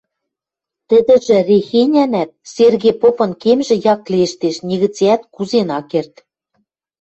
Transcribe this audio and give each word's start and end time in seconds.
Тӹдӹжӹ 0.87 1.37
рехенянӓт, 1.47 2.29
Серге 2.53 2.91
попын 3.01 3.31
кемжӹ 3.41 3.75
яклештеш, 3.93 4.55
нигыцеӓт 4.67 5.21
кузен 5.33 5.69
ӓк 5.77 5.85
керд. 5.91 6.13